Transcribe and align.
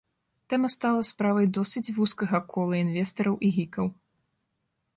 Тэма 0.51 0.69
стала 0.75 1.01
справай 1.09 1.47
досыць 1.57 1.93
вузкага 1.97 2.39
кола 2.53 2.75
інвестараў 2.85 3.35
і 3.49 3.53
гікаў. 3.59 3.85